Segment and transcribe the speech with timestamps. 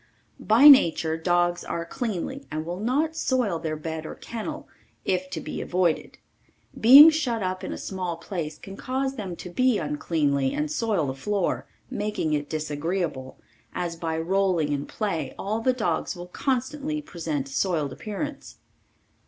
[0.39, 4.67] By nature dogs are cleanly and will not soil their bed or kennel
[5.05, 6.17] if to be avoided.
[6.75, 11.05] Being shut up in a small place may cause them to be uncleanly and soil
[11.05, 13.37] the floor, making it disagreeable,
[13.75, 18.57] as by rolling in play all the dogs will constantly present soiled appearance.